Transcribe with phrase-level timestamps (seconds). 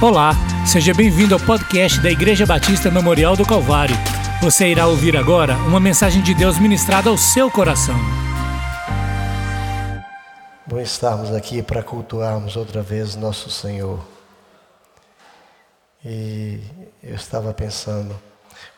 [0.00, 0.30] Olá,
[0.64, 3.96] seja bem-vindo ao podcast da Igreja Batista Memorial do Calvário.
[4.40, 7.96] Você irá ouvir agora uma mensagem de Deus ministrada ao seu coração.
[10.64, 13.98] Bom estarmos aqui para cultuarmos outra vez nosso Senhor.
[16.04, 16.60] E
[17.02, 18.14] eu estava pensando,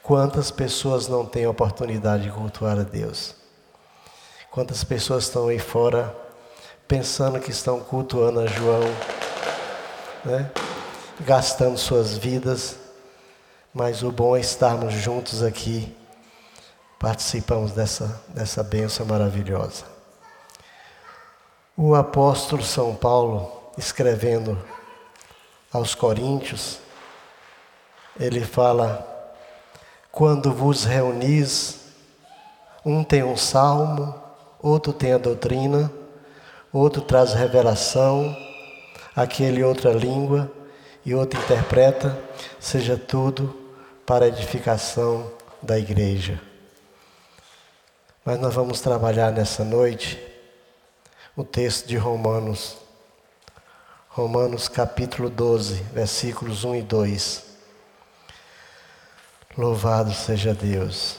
[0.02, 3.34] quantas pessoas não têm oportunidade de cultuar a Deus?
[4.50, 6.16] Quantas pessoas estão aí fora
[6.89, 8.80] pensando que estão cultuando a João,
[10.25, 10.50] né?
[11.21, 12.79] Gastando suas vidas,
[13.74, 15.95] mas o bom é estarmos juntos aqui,
[16.98, 19.84] participamos dessa, dessa bênção maravilhosa.
[21.77, 24.59] O apóstolo São Paulo, escrevendo
[25.73, 26.79] aos Coríntios,
[28.18, 29.07] ele fala:
[30.10, 31.80] quando vos reunis,
[32.84, 34.15] um tem um salmo,
[34.59, 35.93] outro tem a doutrina,
[36.73, 38.34] outro traz revelação,
[39.15, 40.51] aquele outra língua
[41.04, 42.18] e outro interpreta,
[42.59, 43.54] seja tudo
[44.04, 45.30] para a edificação
[45.62, 46.40] da igreja.
[48.24, 50.23] Mas nós vamos trabalhar nessa noite
[51.37, 52.76] o texto de Romanos,
[54.09, 57.45] Romanos capítulo 12, versículos 1 e 2.
[59.57, 61.16] Louvado seja Deus.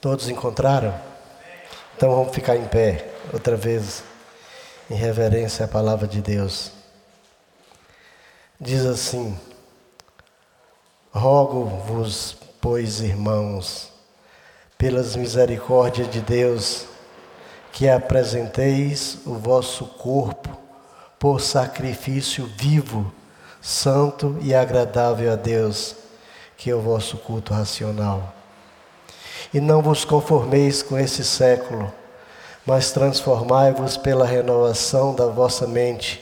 [0.00, 1.11] Todos encontraram?
[2.02, 4.02] Então vamos ficar em pé outra vez,
[4.90, 6.72] em reverência à palavra de Deus.
[8.60, 9.38] Diz assim:
[11.12, 13.88] Rogo-vos, pois, irmãos,
[14.76, 16.86] pelas misericórdias de Deus,
[17.70, 20.50] que apresenteis o vosso corpo
[21.20, 23.14] por sacrifício vivo,
[23.60, 25.94] santo e agradável a Deus,
[26.56, 28.41] que é o vosso culto racional.
[29.52, 31.92] E não vos conformeis com esse século,
[32.66, 36.20] mas transformai-vos pela renovação da vossa mente,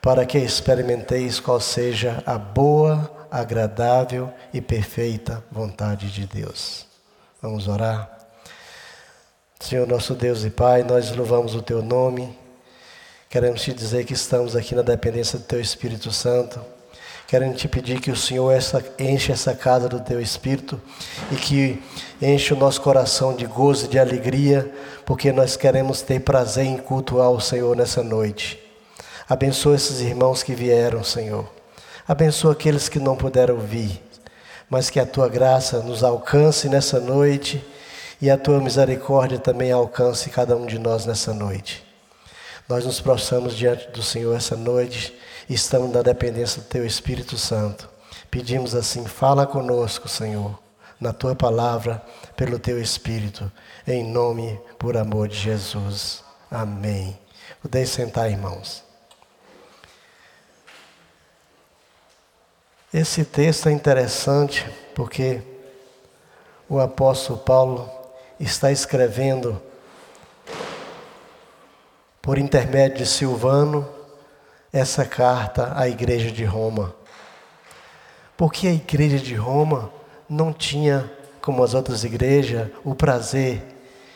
[0.00, 6.86] para que experimenteis qual seja a boa, agradável e perfeita vontade de Deus.
[7.40, 8.10] Vamos orar?
[9.60, 12.36] Senhor nosso Deus e Pai, nós louvamos o Teu nome,
[13.30, 16.60] queremos te dizer que estamos aqui na dependência do Teu Espírito Santo
[17.32, 20.78] Querendo te pedir que o Senhor essa, enche essa casa do teu espírito
[21.30, 21.82] e que
[22.20, 24.70] enche o nosso coração de gozo e de alegria,
[25.06, 28.62] porque nós queremos ter prazer em cultuar o Senhor nessa noite.
[29.26, 31.48] Abençoa esses irmãos que vieram, Senhor.
[32.06, 33.98] Abençoa aqueles que não puderam vir,
[34.68, 37.64] mas que a tua graça nos alcance nessa noite
[38.20, 41.91] e a tua misericórdia também alcance cada um de nós nessa noite.
[42.72, 45.14] Nós nos prostramos diante do Senhor essa noite
[45.46, 47.86] estamos na dependência do Teu Espírito Santo.
[48.30, 50.58] Pedimos assim: fala conosco, Senhor,
[50.98, 52.02] na Tua palavra,
[52.34, 53.52] pelo Teu Espírito,
[53.86, 56.24] em nome, por amor de Jesus.
[56.50, 57.18] Amém.
[57.60, 58.82] Podem sentar, irmãos.
[62.90, 65.42] Esse texto é interessante porque
[66.66, 67.90] o apóstolo Paulo
[68.40, 69.60] está escrevendo
[72.22, 73.86] por intermédio de Silvano
[74.72, 76.94] essa carta à igreja de Roma.
[78.36, 79.92] Porque a igreja de Roma
[80.28, 81.10] não tinha,
[81.40, 83.60] como as outras igrejas, o prazer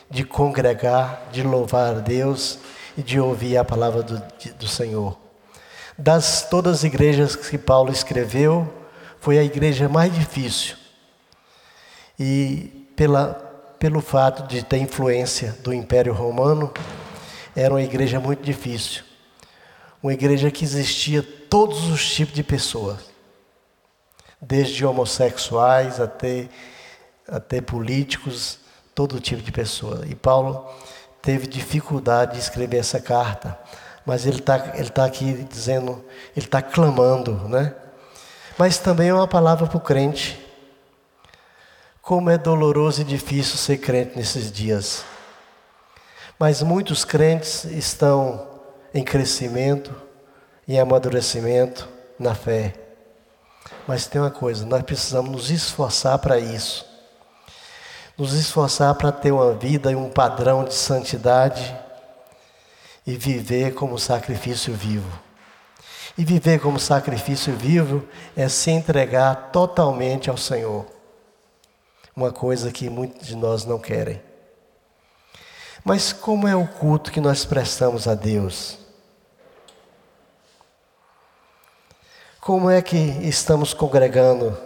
[0.09, 2.59] de congregar, de louvar a Deus
[2.97, 4.23] e de ouvir a palavra do,
[4.57, 5.17] do Senhor.
[5.97, 8.73] Das todas as igrejas que Paulo escreveu,
[9.19, 10.77] foi a igreja mais difícil.
[12.17, 13.33] E pela,
[13.77, 16.71] pelo fato de ter influência do Império Romano,
[17.59, 19.07] era uma igreja muito difícil
[20.01, 22.99] uma igreja que existia todos os tipos de pessoas,
[24.41, 26.47] desde homossexuais até,
[27.27, 28.59] até políticos,
[28.93, 30.05] todo tipo de pessoa.
[30.07, 30.65] E Paulo
[31.21, 33.57] teve dificuldade de escrever essa carta,
[34.05, 36.03] mas ele está ele tá aqui dizendo,
[36.35, 37.73] ele está clamando, né?
[38.57, 40.39] Mas também é uma palavra para o crente.
[42.01, 45.03] Como é doloroso e difícil ser crente nesses dias.
[46.39, 48.47] Mas muitos crentes estão
[48.93, 49.93] em crescimento,
[50.67, 51.87] em amadurecimento
[52.19, 52.73] na fé.
[53.87, 56.85] Mas tem uma coisa, nós precisamos nos esforçar para isso.
[58.17, 61.75] Nos esforçar para ter uma vida e um padrão de santidade
[63.05, 65.19] e viver como sacrifício vivo.
[66.17, 70.85] E viver como sacrifício vivo é se entregar totalmente ao Senhor.
[72.15, 74.26] Uma coisa que muitos de nós não querem.
[75.87, 78.77] Mas como é o culto que nós prestamos a Deus?
[82.41, 84.57] Como é que estamos congregando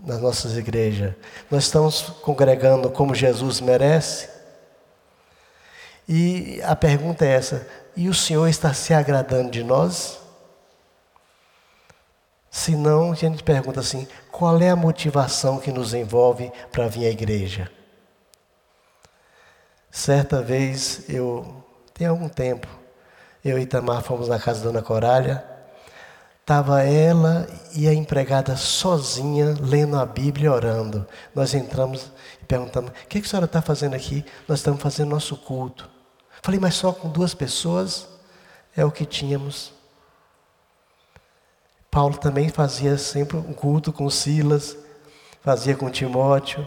[0.00, 1.14] nas nossas igrejas?
[1.48, 4.28] Nós estamos congregando como Jesus merece?
[6.08, 10.18] E a pergunta é essa: e o Senhor está se agradando de nós?
[12.50, 17.06] Se não, a gente pergunta assim: qual é a motivação que nos envolve para vir
[17.06, 17.70] à igreja?
[19.94, 21.62] Certa vez, eu,
[21.92, 22.66] tem algum tempo,
[23.44, 25.44] eu e Itamar fomos na casa da Dona Coralha,
[26.40, 27.46] estava ela
[27.76, 31.06] e a empregada sozinha lendo a Bíblia e orando.
[31.34, 32.10] Nós entramos
[32.40, 34.24] e perguntamos: o que a senhora está fazendo aqui?
[34.48, 35.90] Nós estamos fazendo nosso culto.
[36.40, 38.08] Falei, mas só com duas pessoas?
[38.74, 39.74] É o que tínhamos.
[41.90, 44.74] Paulo também fazia sempre um culto com Silas,
[45.42, 46.66] fazia com Timóteo,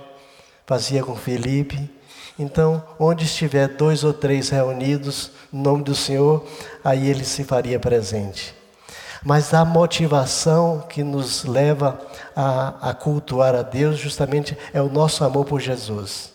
[0.68, 1.94] fazia com Felipe.
[2.38, 6.46] Então, onde estiver dois ou três reunidos no nome do Senhor,
[6.84, 8.54] aí ele se faria presente.
[9.24, 12.00] Mas a motivação que nos leva
[12.36, 16.34] a, a cultuar a Deus justamente é o nosso amor por Jesus.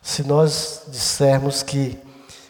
[0.00, 1.98] Se nós dissermos que,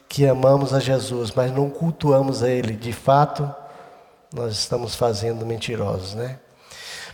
[0.09, 3.53] que amamos a Jesus, mas não cultuamos a Ele de fato,
[4.33, 6.39] nós estamos fazendo mentirosos, né?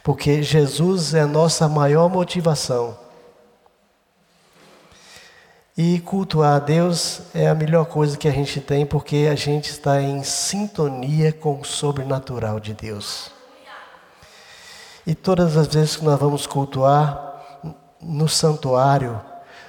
[0.04, 3.07] Porque Jesus é a nossa maior motivação.
[5.80, 9.70] E cultuar a Deus é a melhor coisa que a gente tem, porque a gente
[9.70, 13.30] está em sintonia com o sobrenatural de Deus.
[15.06, 17.62] E todas as vezes que nós vamos cultuar
[18.02, 19.20] no santuário,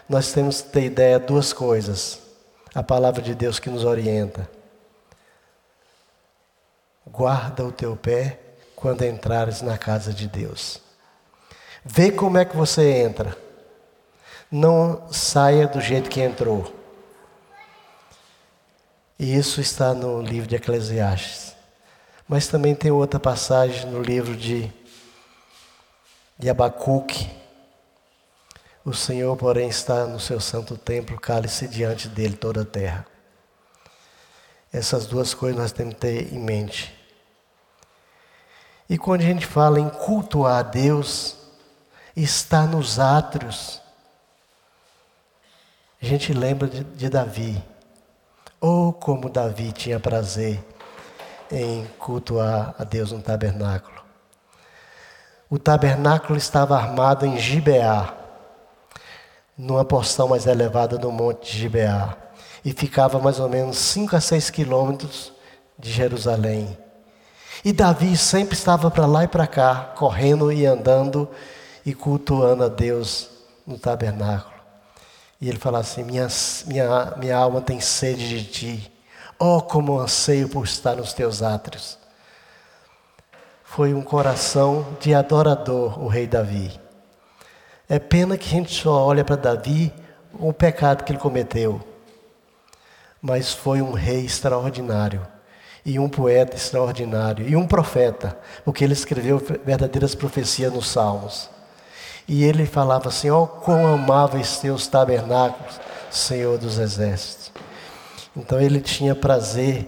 [0.09, 2.19] nós temos que ter ideia de duas coisas.
[2.73, 4.49] A palavra de Deus que nos orienta.
[7.05, 8.39] Guarda o teu pé
[8.75, 10.81] quando entrares na casa de Deus.
[11.85, 13.37] Vê como é que você entra.
[14.51, 16.73] Não saia do jeito que entrou.
[19.17, 21.55] E isso está no livro de Eclesiastes.
[22.27, 24.71] Mas também tem outra passagem no livro de,
[26.37, 27.29] de Abacuque.
[28.85, 33.05] O Senhor, porém, está no seu santo templo, cale-se diante dele toda a terra.
[34.71, 36.95] Essas duas coisas nós temos que ter em mente.
[38.89, 41.35] E quando a gente fala em cultuar a Deus,
[42.15, 43.81] está nos átrios.
[46.01, 47.61] A gente lembra de, de Davi.
[48.61, 50.63] Ou oh, como Davi tinha prazer
[51.51, 53.99] em cultuar a Deus no tabernáculo.
[55.49, 58.13] O tabernáculo estava armado em Gibeá,
[59.57, 62.15] numa porção mais elevada do monte Gibeá,
[62.63, 65.33] e ficava mais ou menos 5 a 6 quilômetros
[65.77, 66.77] de Jerusalém.
[67.65, 71.27] E Davi sempre estava para lá e para cá, correndo e andando
[71.85, 73.29] e cultuando a Deus
[73.65, 74.58] no tabernáculo.
[75.39, 76.27] E ele fala assim: minha,
[76.67, 78.91] minha, minha alma tem sede de ti.
[79.37, 81.97] Oh, como anseio por estar nos teus átrios.
[83.63, 86.79] Foi um coração de adorador o rei Davi.
[87.87, 89.93] É pena que a gente só olha para Davi
[90.33, 91.81] o pecado que ele cometeu.
[93.21, 95.25] Mas foi um rei extraordinário
[95.85, 101.49] e um poeta extraordinário, e um profeta, porque ele escreveu verdadeiras profecias nos Salmos.
[102.29, 105.81] E ele falava assim: Ó, oh, quão amáveis teus tabernáculos,
[106.11, 107.51] Senhor dos exércitos.
[108.37, 109.87] Então ele tinha prazer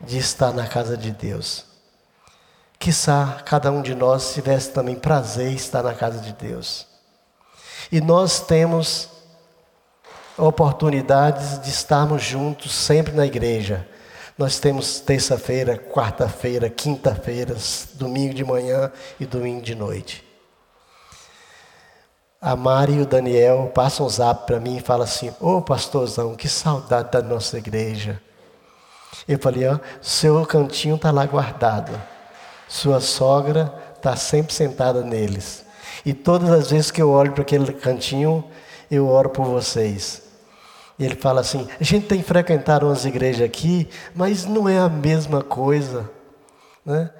[0.00, 1.64] de estar na casa de Deus.
[2.78, 6.86] Quizá cada um de nós tivesse também prazer em estar na casa de Deus.
[7.92, 9.08] E nós temos
[10.36, 13.86] oportunidades de estarmos juntos sempre na igreja
[14.38, 17.56] nós temos terça-feira, quarta-feira, quinta-feira,
[17.94, 20.25] domingo de manhã e domingo de noite.
[22.40, 25.62] A Mari e o Daniel passam um zap para mim e falam assim: Ô oh,
[25.62, 28.20] pastorzão, que saudade da nossa igreja.
[29.26, 31.92] Eu falei: ó, seu cantinho está lá guardado.
[32.68, 35.64] Sua sogra está sempre sentada neles.
[36.04, 38.44] E todas as vezes que eu olho para aquele cantinho,
[38.90, 40.22] eu oro por vocês.
[40.98, 44.88] E ele fala assim: a gente tem frequentado umas igrejas aqui, mas não é a
[44.88, 46.08] mesma coisa.
[46.84, 47.10] Né?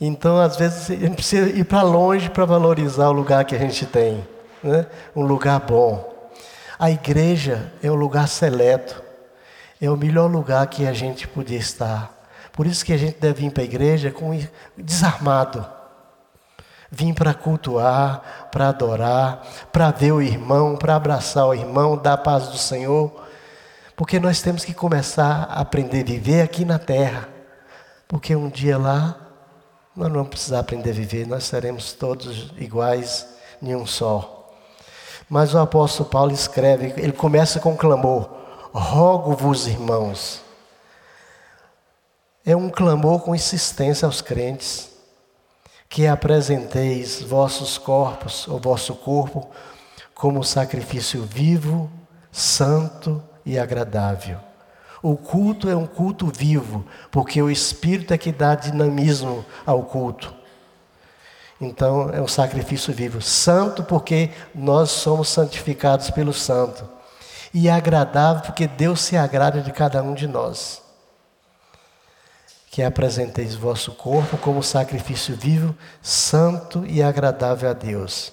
[0.00, 3.58] Então, às vezes, a gente precisa ir para longe para valorizar o lugar que a
[3.58, 4.33] gente tem.
[4.64, 4.86] Né?
[5.14, 6.12] Um lugar bom.
[6.78, 9.02] A igreja é um lugar seleto.
[9.80, 12.10] É o melhor lugar que a gente podia estar.
[12.52, 14.30] Por isso que a gente deve vir para a igreja com
[14.76, 15.66] desarmado.
[16.90, 22.18] Vim para cultuar, para adorar, para ver o irmão, para abraçar o irmão, dar a
[22.18, 23.12] paz do Senhor.
[23.96, 27.28] Porque nós temos que começar a aprender a viver aqui na terra.
[28.08, 29.16] Porque um dia lá,
[29.94, 33.28] nós não vamos precisar aprender a viver, nós seremos todos iguais
[33.60, 34.43] em um só.
[35.28, 38.28] Mas o apóstolo Paulo escreve, ele começa com um clamor:
[38.72, 40.42] Rogo-vos, irmãos.
[42.44, 44.90] É um clamor com insistência aos crentes
[45.88, 49.48] que apresenteis vossos corpos, ou vosso corpo,
[50.14, 51.90] como sacrifício vivo,
[52.32, 54.38] santo e agradável.
[55.00, 60.34] O culto é um culto vivo, porque o Espírito é que dá dinamismo ao culto.
[61.64, 63.20] Então é um sacrifício vivo.
[63.20, 66.88] Santo, porque nós somos santificados pelo Santo.
[67.52, 70.82] E agradável, porque Deus se agrada de cada um de nós.
[72.70, 78.32] Que apresenteis vosso corpo como sacrifício vivo, santo e agradável a Deus.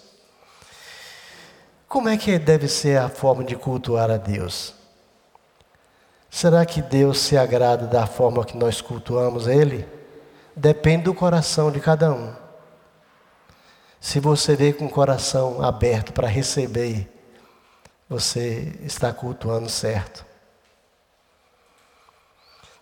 [1.88, 4.74] Como é que deve ser a forma de cultuar a Deus?
[6.30, 9.86] Será que Deus se agrada da forma que nós cultuamos Ele?
[10.56, 12.41] Depende do coração de cada um.
[14.02, 17.08] Se você vê com o coração aberto para receber,
[18.10, 20.26] você está cultuando certo.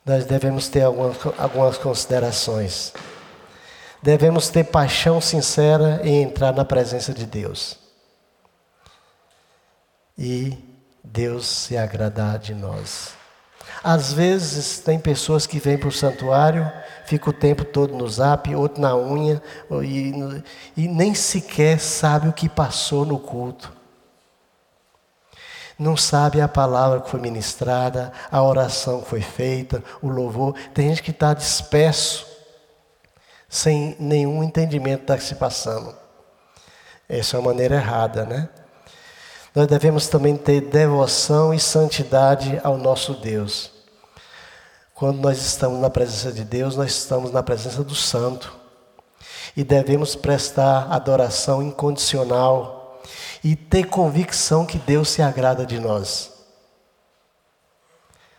[0.05, 2.93] Nós devemos ter algumas, algumas considerações.
[4.01, 7.77] Devemos ter paixão sincera em entrar na presença de Deus.
[10.17, 10.57] E
[11.03, 13.18] Deus se agradar de nós.
[13.83, 16.71] Às vezes tem pessoas que vêm para o santuário,
[17.05, 19.41] ficam o tempo todo no zap, outro na unha,
[19.83, 20.13] e,
[20.75, 23.73] e nem sequer sabe o que passou no culto.
[25.77, 30.53] Não sabe a palavra que foi ministrada, a oração que foi feita, o louvor.
[30.73, 32.27] Tem gente que está disperso,
[33.47, 35.95] sem nenhum entendimento do que se passando.
[37.07, 38.49] Essa é uma maneira errada, né?
[39.59, 43.69] Nós devemos também ter devoção e santidade ao nosso Deus.
[44.93, 48.55] Quando nós estamos na presença de Deus, nós estamos na presença do Santo.
[49.57, 53.01] E devemos prestar adoração incondicional
[53.43, 56.31] e ter convicção que Deus se agrada de nós.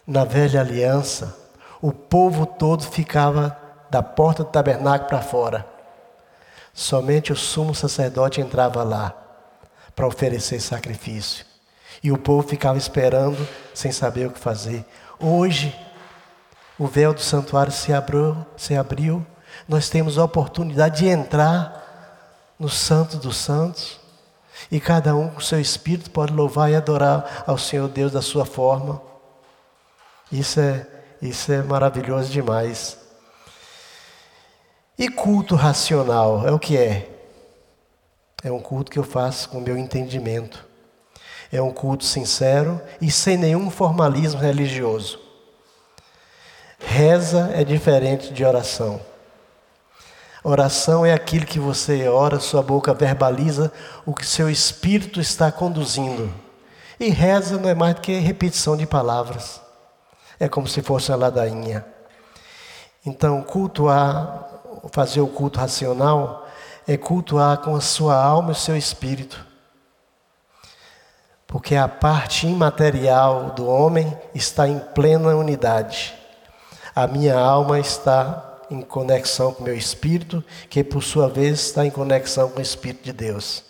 [0.07, 1.37] Na velha aliança,
[1.83, 3.55] o povo todo ficava
[3.91, 5.67] da porta do tabernáculo para fora.
[6.73, 9.21] Somente o sumo sacerdote entrava lá
[10.01, 11.45] para oferecer sacrifício.
[12.03, 14.83] E o povo ficava esperando, sem saber o que fazer.
[15.19, 15.79] Hoje,
[16.79, 19.27] o véu do santuário se abriu, se abriu.
[19.69, 24.01] Nós temos a oportunidade de entrar no Santo dos Santos.
[24.73, 28.47] E cada um com seu espírito pode louvar e adorar ao Senhor Deus da sua
[28.47, 29.03] forma.
[30.33, 30.87] Isso é,
[31.21, 32.97] isso é maravilhoso demais.
[34.99, 37.20] E culto racional é o que é?
[38.43, 40.67] É um culto que eu faço com o meu entendimento.
[41.53, 45.19] É um culto sincero e sem nenhum formalismo religioso.
[46.79, 49.01] Reza é diferente de oração.
[50.43, 53.71] Oração é aquilo que você ora, sua boca verbaliza
[54.07, 56.33] o que seu espírito está conduzindo.
[56.99, 59.61] E reza não é mais do que repetição de palavras.
[60.39, 61.85] É como se fosse uma ladainha.
[63.05, 64.49] Então, cultuar,
[64.93, 66.47] fazer o culto racional,
[66.93, 69.47] é cultuar com a sua alma e o seu espírito.
[71.47, 76.13] Porque a parte imaterial do homem está em plena unidade.
[76.93, 81.87] A minha alma está em conexão com o meu espírito, que por sua vez está
[81.87, 83.63] em conexão com o Espírito de Deus.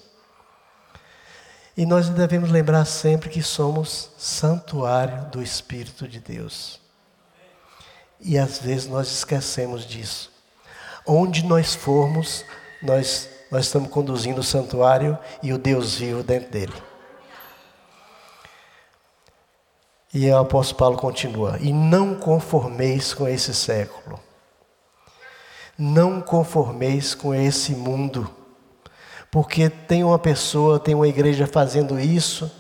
[1.76, 6.80] E nós devemos lembrar sempre que somos santuário do Espírito de Deus.
[8.18, 10.32] E às vezes nós esquecemos disso.
[11.06, 12.46] Onde nós formos,
[12.82, 16.90] nós, nós estamos conduzindo o santuário e o Deus vivo dentro dele.
[20.12, 24.18] E o apóstolo Paulo continua: E não conformeis com esse século,
[25.78, 28.28] não conformeis com esse mundo,
[29.30, 32.50] porque tem uma pessoa, tem uma igreja fazendo isso,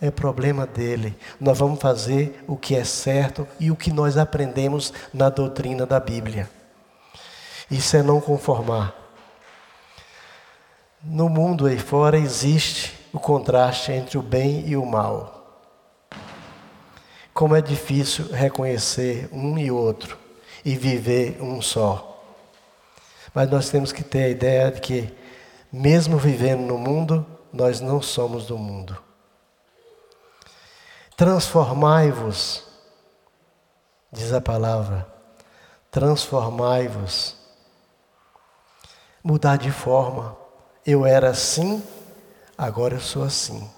[0.00, 1.16] é problema dele.
[1.40, 6.00] Nós vamos fazer o que é certo e o que nós aprendemos na doutrina da
[6.00, 6.50] Bíblia.
[7.70, 9.05] Isso é não conformar.
[11.02, 15.36] No mundo aí fora existe o contraste entre o bem e o mal.
[17.32, 20.18] Como é difícil reconhecer um e outro
[20.64, 22.22] e viver um só.
[23.34, 25.14] Mas nós temos que ter a ideia de que,
[25.70, 28.96] mesmo vivendo no mundo, nós não somos do mundo.
[31.16, 32.64] Transformai-vos,
[34.12, 35.06] diz a palavra,
[35.90, 37.36] transformai-vos.
[39.22, 40.45] Mudar de forma.
[40.86, 41.82] Eu era assim,
[42.56, 43.68] agora eu sou assim.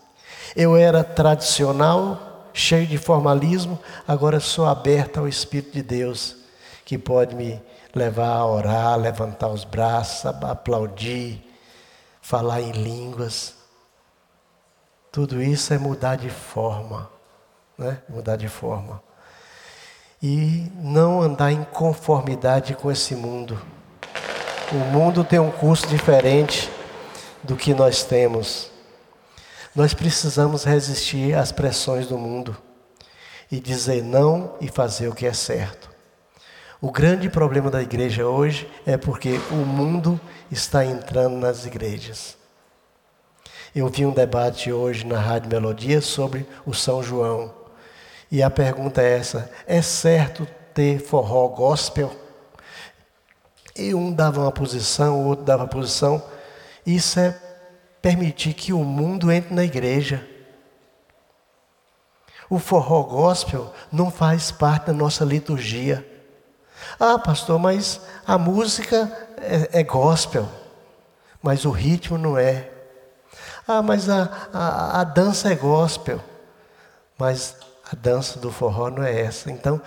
[0.54, 6.36] Eu era tradicional, cheio de formalismo, agora eu sou aberto ao Espírito de Deus,
[6.84, 7.62] que pode me
[7.94, 11.42] levar a orar, levantar os braços, aplaudir,
[12.20, 13.54] falar em línguas.
[15.10, 17.10] Tudo isso é mudar de forma,
[17.78, 18.02] né?
[18.06, 19.02] Mudar de forma.
[20.22, 23.58] E não andar em conformidade com esse mundo.
[24.70, 26.70] O mundo tem um curso diferente
[27.42, 28.70] do que nós temos.
[29.74, 32.56] Nós precisamos resistir às pressões do mundo.
[33.50, 35.88] e dizer não e fazer o que é certo.
[36.80, 42.36] O grande problema da igreja hoje é porque o mundo está entrando nas igrejas.
[43.74, 47.52] Eu vi um debate hoje na Rádio Melodia sobre o São João.
[48.30, 52.14] E a pergunta é essa: é certo ter forró gospel?
[53.74, 56.22] E um dava uma posição, o outro dava posição.
[56.88, 57.38] Isso é
[58.00, 60.26] permitir que o mundo entre na igreja.
[62.48, 66.02] O forró gospel não faz parte da nossa liturgia.
[66.98, 70.48] Ah, pastor, mas a música é, é gospel,
[71.42, 72.70] mas o ritmo não é.
[73.66, 76.24] Ah, mas a, a, a dança é gospel,
[77.18, 77.54] mas
[77.92, 79.50] a dança do forró não é essa.
[79.50, 79.78] Então,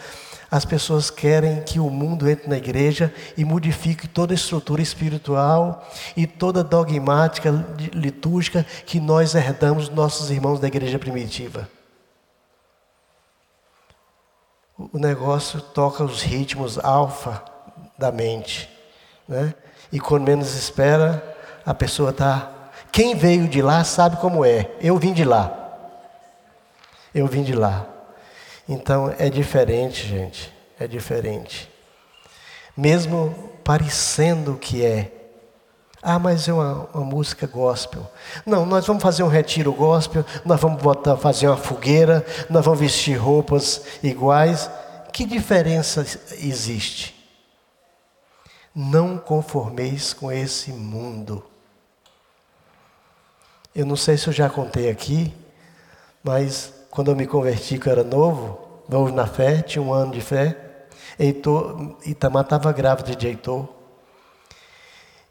[0.51, 5.89] as pessoas querem que o mundo entre na igreja e modifique toda a estrutura espiritual
[6.15, 11.69] e toda a dogmática litúrgica que nós herdamos dos nossos irmãos da igreja primitiva.
[14.77, 17.41] O negócio toca os ritmos alfa
[17.97, 18.69] da mente.
[19.27, 19.53] Né?
[19.89, 21.23] E quando menos espera,
[21.65, 22.51] a pessoa está.
[22.91, 24.69] Quem veio de lá sabe como é.
[24.81, 25.49] Eu vim de lá.
[27.15, 27.85] Eu vim de lá.
[28.71, 30.49] Então é diferente, gente.
[30.79, 31.69] É diferente.
[32.75, 35.11] Mesmo parecendo que é.
[36.01, 38.09] Ah, mas é uma, uma, música gospel.
[38.45, 42.79] Não, nós vamos fazer um retiro gospel, nós vamos botar, fazer uma fogueira, nós vamos
[42.79, 44.71] vestir roupas iguais.
[45.11, 46.01] Que diferença
[46.39, 47.13] existe?
[48.73, 51.45] Não conformeis com esse mundo.
[53.75, 55.33] Eu não sei se eu já contei aqui,
[56.23, 58.60] mas quando eu me converti, que eu era novo,
[58.91, 60.57] novo na fé, tinha um ano de fé,
[61.17, 63.69] Heitor, Itamar estava grávida de Heitor.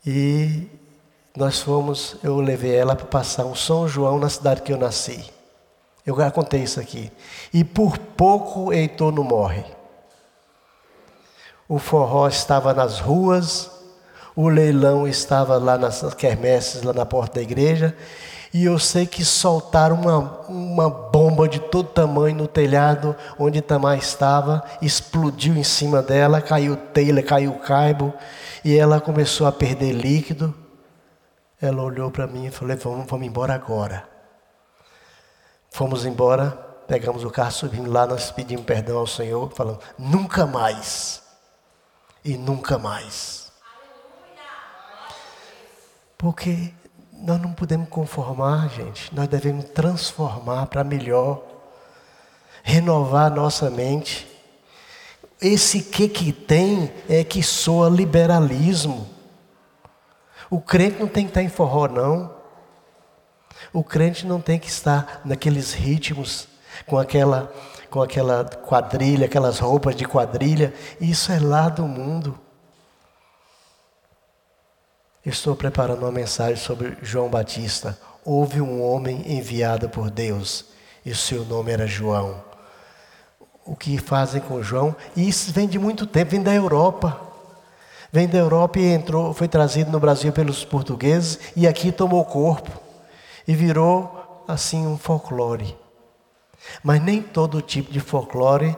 [0.05, 0.67] E
[1.37, 5.31] nós fomos, eu levei ela para passar um São João na cidade que eu nasci.
[6.07, 7.13] Eu já contei isso aqui.
[7.53, 9.63] E por pouco Heitor não morre.
[11.69, 13.71] O forró estava nas ruas,
[14.35, 17.95] o leilão estava lá nas quermesses, lá na porta da igreja,
[18.53, 23.97] e eu sei que soltaram uma, uma bomba de todo tamanho no telhado onde Tamar
[23.97, 28.13] estava, explodiu em cima dela, caiu telha, caiu caibo,
[28.65, 30.53] e ela começou a perder líquido.
[31.63, 34.09] Ela olhou para mim e falou: vamos, vamos embora agora.
[35.71, 36.51] Fomos embora,
[36.89, 41.23] pegamos o carro, subimos lá, nós pedimos perdão ao Senhor, falando: nunca mais,
[42.25, 43.53] e nunca mais.
[46.19, 46.75] Porque
[47.23, 49.15] nós não podemos conformar, gente.
[49.15, 51.43] Nós devemos transformar para melhor,
[52.63, 54.27] renovar nossa mente.
[55.41, 59.07] Esse que que tem é que soa liberalismo.
[60.49, 62.35] O crente não tem que estar em forró, não.
[63.73, 66.49] O crente não tem que estar naqueles ritmos,
[66.87, 67.53] com aquela,
[67.91, 70.73] com aquela quadrilha, aquelas roupas de quadrilha.
[71.01, 72.40] Isso é lá do mundo.
[75.25, 77.99] Estou preparando uma mensagem sobre João Batista.
[78.25, 80.65] Houve um homem enviado por Deus
[81.05, 82.43] e seu nome era João.
[83.67, 84.97] O que fazem com João?
[85.15, 87.21] E isso vem de muito tempo, vem da Europa.
[88.11, 92.71] Vem da Europa e entrou, foi trazido no Brasil pelos portugueses e aqui tomou corpo
[93.47, 95.77] e virou assim um folclore.
[96.83, 98.75] Mas nem todo tipo de folclore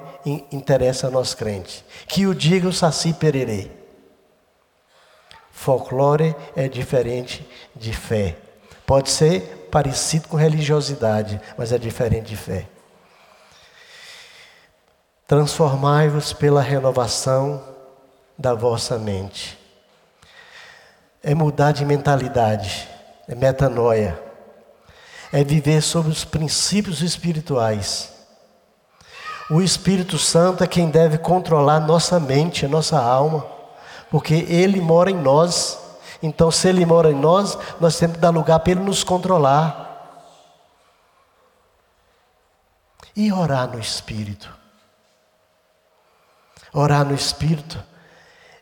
[0.50, 1.84] interessa a nós crentes.
[2.08, 3.81] Que o diga o Saci Pererê.
[5.62, 8.36] Folclore é diferente de fé.
[8.84, 12.66] Pode ser parecido com religiosidade, mas é diferente de fé.
[15.24, 17.62] Transformai-vos pela renovação
[18.36, 19.56] da vossa mente.
[21.22, 22.88] É mudar de mentalidade,
[23.28, 24.20] é metanoia.
[25.32, 28.12] É viver sobre os princípios espirituais.
[29.48, 33.51] O Espírito Santo é quem deve controlar nossa mente, nossa alma
[34.12, 35.78] porque Ele mora em nós.
[36.22, 39.88] Então, se Ele mora em nós, nós temos que dar lugar para Ele nos controlar.
[43.16, 44.54] E orar no Espírito.
[46.74, 47.82] Orar no Espírito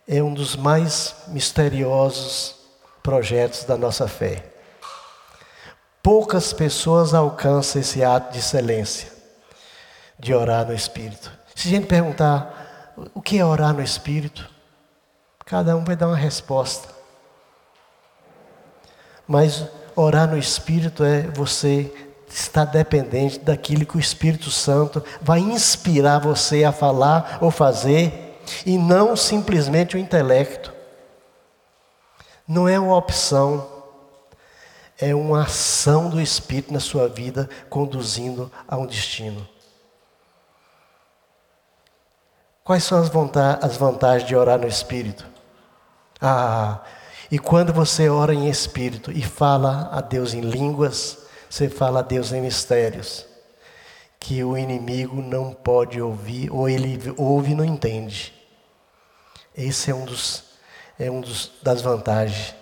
[0.06, 2.54] é um dos mais misteriosos
[3.02, 4.52] projetos da nossa fé.
[6.00, 9.10] Poucas pessoas alcançam esse ato de excelência,
[10.16, 11.28] de orar no Espírito.
[11.56, 14.59] Se a gente perguntar, o que é orar no Espírito?
[15.44, 16.88] Cada um vai dar uma resposta.
[19.26, 21.92] Mas orar no Espírito é você
[22.28, 28.78] estar dependente daquilo que o Espírito Santo vai inspirar você a falar ou fazer, e
[28.78, 30.72] não simplesmente o intelecto.
[32.46, 33.68] Não é uma opção,
[34.98, 39.48] é uma ação do Espírito na sua vida, conduzindo a um destino.
[42.62, 43.10] Quais são as,
[43.62, 45.26] as vantagens de orar no Espírito?
[46.20, 46.80] Ah,
[47.30, 51.18] e quando você ora em Espírito e fala a Deus em línguas,
[51.48, 53.24] você fala a Deus em mistérios,
[54.18, 58.34] que o inimigo não pode ouvir, ou ele ouve e não entende.
[59.56, 60.44] Esse é um dos,
[60.98, 62.54] é um dos das vantagens.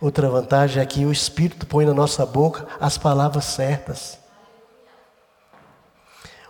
[0.00, 4.18] Outra vantagem é que o Espírito põe na nossa boca as palavras certas.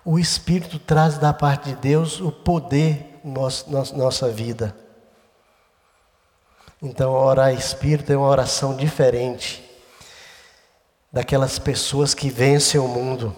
[0.08, 4.72] O Espírito traz da parte de Deus o poder nossa, nossa vida.
[6.80, 9.68] Então, orar Espírito é uma oração diferente
[11.12, 13.34] daquelas pessoas que vencem o mundo.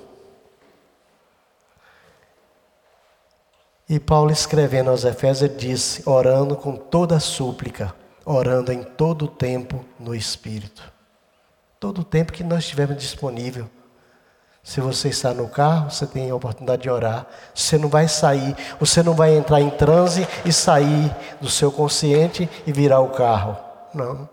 [3.88, 7.94] E Paulo escrevendo aos Efésios disse: orando com toda súplica,
[8.26, 10.92] orando em todo o tempo no Espírito.
[11.80, 13.70] Todo o tempo que nós tivermos disponível.
[14.62, 17.26] Se você está no carro, você tem a oportunidade de orar.
[17.54, 22.48] Você não vai sair, você não vai entrar em transe e sair do seu consciente
[22.66, 23.56] e virar o carro.
[23.94, 24.28] Não.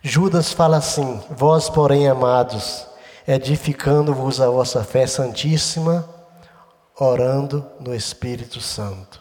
[0.00, 2.86] Judas fala assim: Vós, porém, amados,
[3.26, 6.08] edificando-vos a vossa fé santíssima,
[6.96, 9.20] orando no Espírito Santo.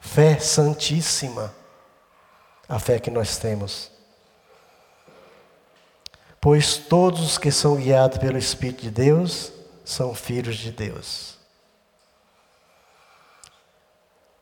[0.00, 1.52] Fé santíssima,
[2.68, 3.93] a fé que nós temos.
[6.44, 9.50] Pois todos os que são guiados pelo Espírito de Deus
[9.82, 11.38] são filhos de Deus.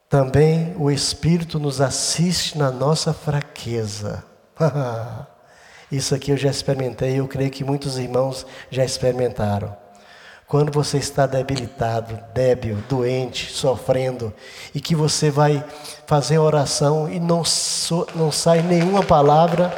[0.09, 4.25] Também o Espírito nos assiste na nossa fraqueza.
[5.93, 9.77] Isso aqui eu já experimentei, eu creio que muitos irmãos já experimentaram.
[10.49, 14.35] Quando você está debilitado, débil, doente, sofrendo,
[14.75, 15.65] e que você vai
[16.05, 19.73] fazer oração e não, so, não sai nenhuma palavra,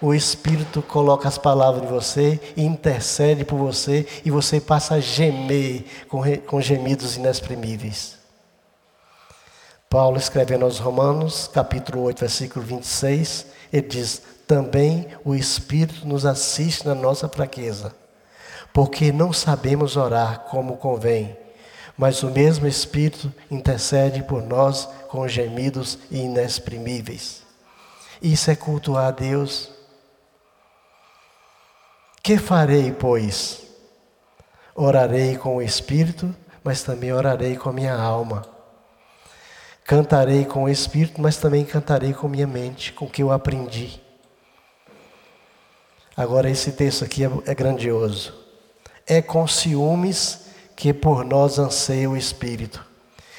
[0.00, 5.84] o Espírito coloca as palavras em você intercede por você, e você passa a gemer
[6.08, 8.16] com, com gemidos inexprimíveis.
[9.88, 16.86] Paulo escrevendo aos Romanos, capítulo 8, versículo 26, ele diz: Também o Espírito nos assiste
[16.86, 17.94] na nossa fraqueza
[18.76, 21.34] porque não sabemos orar como convém,
[21.96, 27.40] mas o mesmo Espírito intercede por nós com gemidos inexprimíveis.
[28.20, 29.70] Isso é cultuar a Deus.
[32.26, 33.62] Que farei, pois?
[34.74, 36.34] Orarei com o Espírito,
[36.64, 38.44] mas também orarei com a minha alma.
[39.84, 44.02] Cantarei com o Espírito, mas também cantarei com minha mente, com o que eu aprendi.
[46.16, 48.34] Agora, esse texto aqui é, é grandioso.
[49.06, 52.84] É com ciúmes que por nós anseia o Espírito,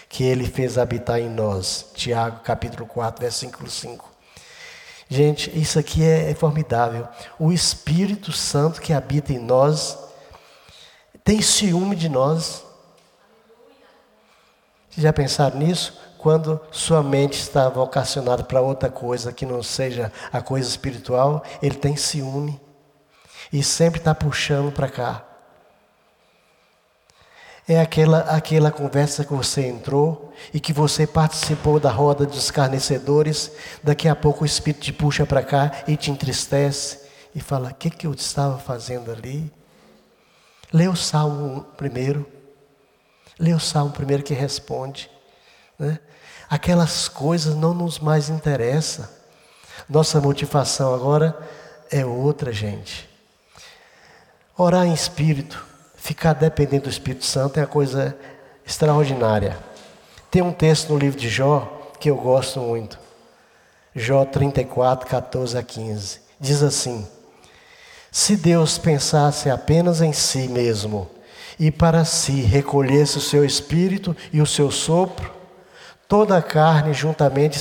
[0.07, 1.91] que ele fez habitar em nós.
[1.93, 4.16] Tiago, capítulo 4, versículo 5.
[5.09, 7.07] Gente, isso aqui é, é formidável.
[7.39, 9.97] O Espírito Santo que habita em nós
[11.23, 12.63] tem ciúme de nós.
[14.97, 15.99] Já pensaram nisso?
[16.17, 21.75] Quando sua mente está vocacionada para outra coisa que não seja a coisa espiritual, ele
[21.75, 22.59] tem ciúme.
[23.51, 25.26] E sempre está puxando para cá.
[27.69, 33.51] É aquela, aquela conversa que você entrou e que você participou da roda dos escarnecedores.
[33.83, 37.01] Daqui a pouco o Espírito te puxa para cá e te entristece
[37.35, 39.51] e fala: O que, que eu estava fazendo ali?
[40.71, 42.25] Lê o Salmo primeiro.
[43.37, 45.11] Lê o Salmo primeiro que responde.
[45.77, 45.99] Né?
[46.49, 49.05] Aquelas coisas não nos mais interessam.
[49.89, 51.37] Nossa motivação agora
[51.91, 53.09] é outra, gente.
[54.57, 55.66] Orar em espírito
[56.07, 58.17] Ficar dependente do Espírito Santo é uma coisa
[58.65, 59.57] extraordinária.
[60.31, 62.97] Tem um texto no livro de Jó que eu gosto muito.
[63.93, 66.21] Jó 34, 14 a 15.
[66.39, 67.05] Diz assim:
[68.09, 71.09] Se Deus pensasse apenas em si mesmo
[71.59, 75.29] e para si recolhesse o seu espírito e o seu sopro,
[76.07, 77.59] toda a carne juntamente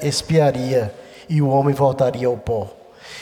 [0.00, 0.94] espiaria
[1.28, 2.74] e o homem voltaria ao pó.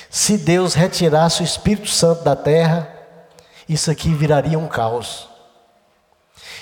[0.09, 3.00] Se Deus retirasse o Espírito Santo da terra,
[3.73, 5.29] isso aqui viraria um caos.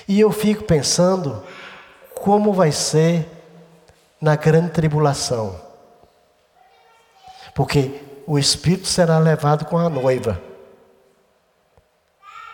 [0.06, 1.42] E eu fico pensando
[2.14, 3.26] como vai ser
[4.20, 5.58] na grande tribulação.
[7.54, 10.38] Porque o Espírito será levado com a noiva.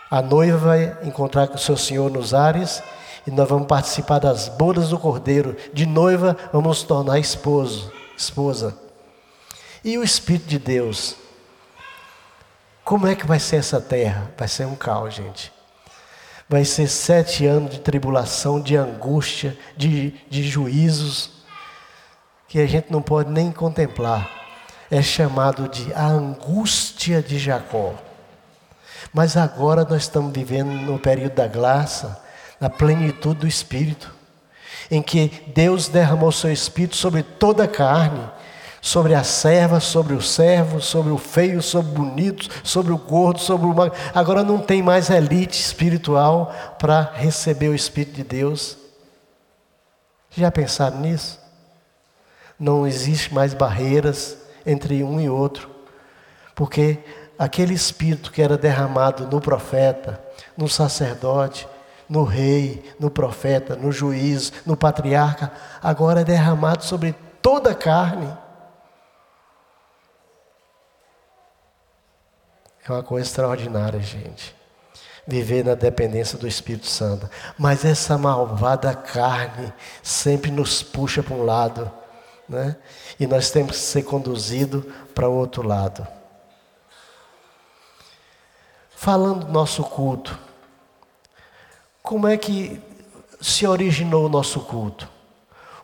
[0.09, 2.81] A noiva vai encontrar com o seu Senhor nos ares
[3.27, 5.57] e nós vamos participar das bodas do Cordeiro.
[5.73, 8.79] De noiva vamos tornar esposo, esposa.
[9.83, 11.24] E o Espírito de Deus
[12.85, 14.31] como é que vai ser essa terra?
[14.37, 15.51] Vai ser um caos, gente.
[16.47, 21.31] Vai ser sete anos de tribulação, de angústia, de, de juízos,
[22.47, 24.31] que a gente não pode nem contemplar.
[24.91, 27.95] É chamado de a angústia de Jacó.
[29.13, 32.23] Mas agora nós estamos vivendo no período da graça,
[32.61, 34.13] na plenitude do Espírito,
[34.91, 38.29] em que Deus derramou seu Espírito sobre toda a carne,
[38.85, 43.41] sobre a serva, sobre o servo, sobre o feio, sobre o bonito, sobre o gordo,
[43.41, 43.99] sobre o magro.
[44.15, 48.77] Agora não tem mais elite espiritual para receber o Espírito de Deus.
[50.29, 51.41] Já pensaram nisso?
[52.61, 55.71] Não existe mais barreiras entre um e outro,
[56.55, 56.99] porque
[57.39, 60.23] aquele Espírito que era derramado no profeta,
[60.59, 61.67] no sacerdote,
[62.07, 65.51] no rei, no profeta, no juiz, no patriarca,
[65.83, 68.44] agora é derramado sobre toda a carne.
[72.87, 74.55] É uma coisa extraordinária, gente.
[75.27, 77.29] Viver na dependência do Espírito Santo.
[77.59, 81.91] Mas essa malvada carne sempre nos puxa para um lado,
[82.47, 82.77] né?
[83.19, 86.07] E nós temos que ser conduzidos para o outro lado.
[88.91, 90.39] Falando do nosso culto,
[92.03, 92.83] como é que
[93.41, 95.09] se originou o nosso culto?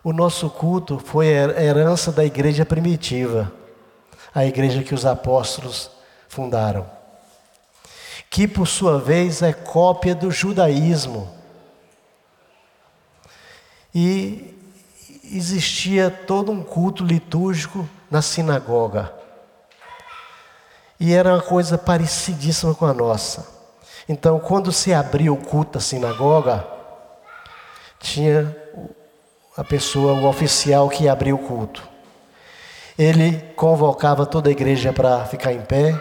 [0.04, 3.50] O nosso culto foi a herança da igreja primitiva,
[4.34, 5.90] a igreja que os apóstolos
[6.30, 6.88] fundaram,
[8.30, 11.28] que por sua vez é cópia do judaísmo.
[13.92, 14.56] E
[15.24, 19.12] existia todo um culto litúrgico na sinagoga.
[21.00, 23.48] E era uma coisa parecidíssima com a nossa.
[24.08, 26.64] Então, quando se abria o culto da sinagoga,
[27.98, 28.56] tinha
[29.56, 31.82] a pessoa, o oficial que abria o culto.
[32.96, 36.00] Ele convocava toda a igreja para ficar em pé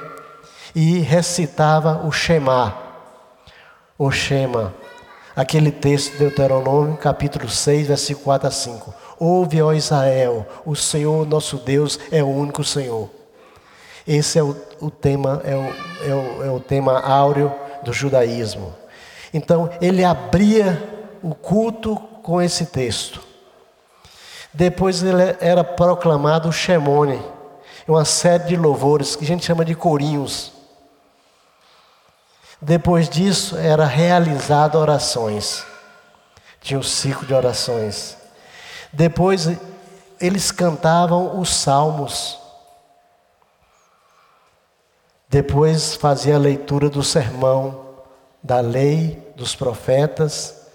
[0.75, 2.77] e recitava o Shema.
[3.97, 4.73] O Shema,
[5.36, 8.93] aquele texto de Deuteronômio, capítulo 6, versículo 4 a 5.
[9.19, 13.10] Ouve, ó Israel, o Senhor nosso Deus é o único Senhor.
[14.08, 17.53] Esse é o, o tema, é o, é, o, é o tema áureo
[17.84, 18.73] do judaísmo.
[19.34, 20.82] Então, ele abria
[21.21, 23.21] o culto com esse texto.
[24.53, 27.21] Depois ele era proclamado Shemone,
[27.88, 30.51] uma série de louvores que a gente chama de corinhos.
[32.62, 35.65] Depois disso, era realizado orações.
[36.60, 38.17] Tinha um ciclo de orações.
[38.91, 39.48] Depois,
[40.19, 42.38] eles cantavam os salmos.
[45.30, 47.88] Depois, fazia a leitura do sermão,
[48.43, 50.67] da lei, dos profetas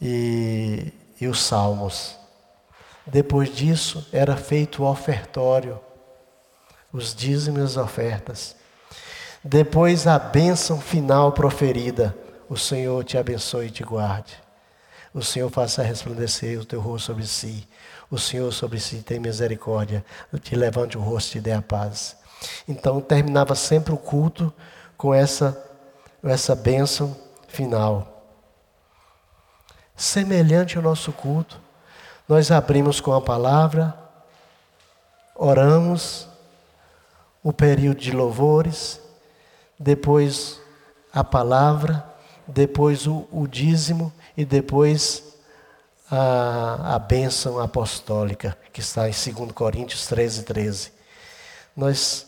[0.00, 2.16] e, e os salmos.
[3.06, 5.80] Depois disso, era feito o ofertório,
[6.92, 8.57] os dízimos e as ofertas.
[9.42, 12.16] Depois a bênção final proferida:
[12.48, 14.36] O Senhor te abençoe e te guarde.
[15.14, 17.66] O Senhor faça resplandecer o teu rosto sobre si.
[18.10, 20.04] O Senhor sobre si tem misericórdia.
[20.42, 22.16] Te levante o rosto e te dê a paz.
[22.66, 24.52] Então terminava sempre o culto
[24.96, 25.56] com essa,
[26.22, 28.14] essa bênção final.
[29.96, 31.60] Semelhante ao nosso culto,
[32.28, 33.96] nós abrimos com a palavra,
[35.34, 36.28] oramos,
[37.42, 39.00] o período de louvores,
[39.78, 40.60] depois
[41.12, 42.04] a palavra,
[42.46, 45.22] depois o, o dízimo e depois
[46.10, 50.92] a, a bênção apostólica, que está em 2 Coríntios 13, 13.
[51.76, 52.26] Nós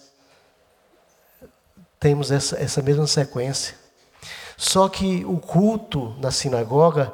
[1.99, 3.75] temos essa, essa mesma sequência.
[4.57, 7.13] Só que o culto na sinagoga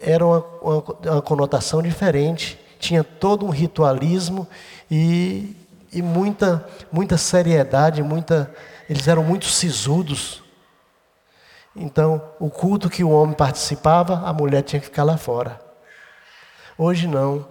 [0.00, 2.58] era uma, uma, uma conotação diferente.
[2.78, 4.48] Tinha todo um ritualismo
[4.90, 5.54] e,
[5.92, 8.52] e muita, muita seriedade, muita
[8.90, 10.42] eles eram muito sisudos.
[11.76, 15.60] Então, o culto que o homem participava, a mulher tinha que ficar lá fora.
[16.76, 17.46] Hoje não.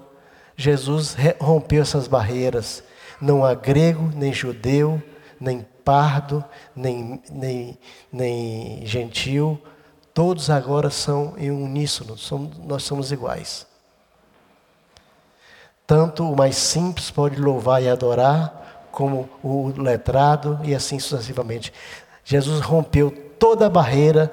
[0.58, 2.84] Jesus rompeu essas barreiras.
[3.22, 5.02] Não há grego, nem judeu,
[5.40, 6.44] nem pardo,
[6.76, 7.80] nem, nem,
[8.12, 9.64] nem gentil.
[10.14, 13.66] Todos agora são em uníssono, somos, nós somos iguais.
[15.90, 21.74] Tanto o mais simples pode louvar e adorar, como o letrado e assim sucessivamente.
[22.24, 24.32] Jesus rompeu toda a barreira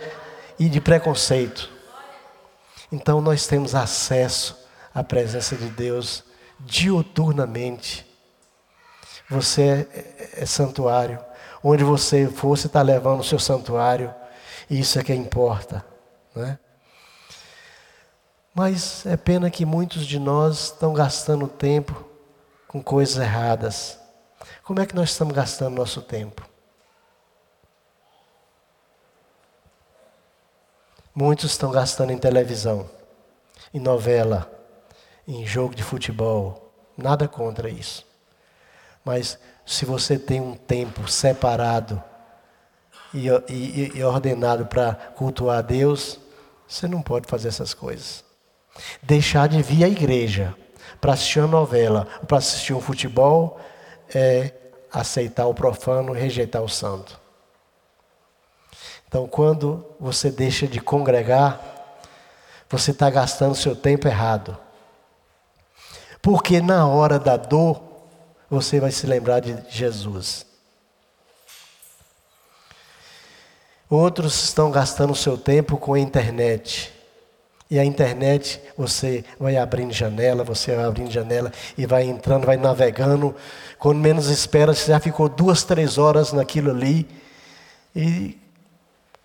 [0.58, 1.70] e de preconceito.
[2.92, 4.54] Então nós temos acesso
[4.94, 6.22] à presença de Deus
[6.60, 8.06] diuturnamente.
[9.30, 11.18] Você é, é, é santuário.
[11.64, 14.14] Onde você for, você está levando o seu santuário.
[14.68, 15.82] E isso é que importa.
[16.34, 16.58] Né?
[18.56, 22.06] Mas é pena que muitos de nós estão gastando tempo
[22.66, 23.98] com coisas erradas.
[24.62, 26.48] Como é que nós estamos gastando nosso tempo?
[31.14, 32.88] Muitos estão gastando em televisão,
[33.74, 34.50] em novela,
[35.28, 36.72] em jogo de futebol.
[36.96, 38.06] Nada contra isso.
[39.04, 42.02] Mas se você tem um tempo separado
[43.12, 46.18] e, e, e ordenado para cultuar a Deus,
[46.66, 48.25] Você não pode fazer essas coisas.
[49.02, 50.54] Deixar de vir à igreja
[51.00, 53.60] para assistir uma novela, para assistir um futebol,
[54.14, 54.52] é
[54.92, 57.20] aceitar o profano rejeitar o santo.
[59.06, 61.60] Então, quando você deixa de congregar,
[62.68, 64.58] você está gastando seu tempo errado.
[66.20, 67.80] Porque na hora da dor,
[68.50, 70.44] você vai se lembrar de Jesus.
[73.88, 76.92] Outros estão gastando seu tempo com a internet.
[77.68, 82.56] E a internet, você vai abrindo janela, você vai abrindo janela e vai entrando, vai
[82.56, 83.34] navegando.
[83.78, 87.08] Quando menos espera, você já ficou duas, três horas naquilo ali.
[87.94, 88.38] E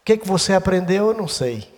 [0.01, 1.71] o que, que você aprendeu, eu não sei.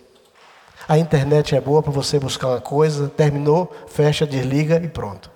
[0.88, 5.30] A internet é boa para você buscar uma coisa, terminou, fecha, desliga e pronto.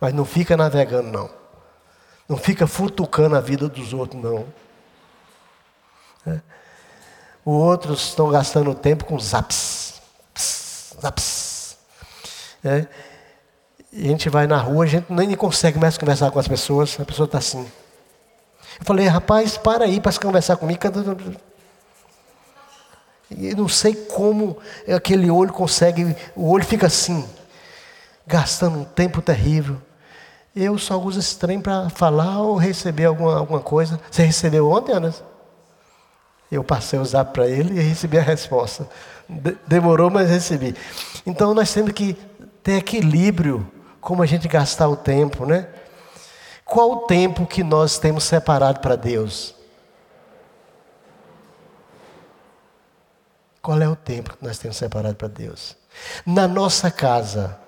[0.00, 1.30] Mas não fica navegando, não.
[2.28, 4.46] Não fica futucando a vida dos outros, não.
[6.26, 6.40] É.
[7.44, 9.93] Os outros estão gastando tempo com zaps.
[11.00, 11.76] Zaps.
[12.64, 12.86] É.
[13.92, 16.98] E a gente vai na rua, a gente nem consegue mais conversar com as pessoas,
[16.98, 17.62] a pessoa está assim.
[18.78, 20.80] Eu falei, rapaz, para aí para se conversar comigo.
[23.30, 24.58] E não sei como
[24.92, 27.24] aquele olho consegue, o olho fica assim,
[28.26, 29.80] gastando um tempo terrível.
[30.54, 34.00] Eu só uso esse trem para falar ou receber alguma, alguma coisa.
[34.10, 35.14] Você recebeu ontem, Ana?
[36.50, 38.88] Eu passei o zap para ele e recebi a resposta.
[39.28, 40.76] De demorou, mas recebi.
[41.24, 42.14] Então nós temos que
[42.62, 45.68] ter equilíbrio como a gente gastar o tempo, né?
[46.64, 49.54] Qual o tempo que nós temos separado para Deus?
[53.60, 55.76] Qual é o tempo que nós temos separado para Deus?
[56.26, 57.58] Na nossa casa,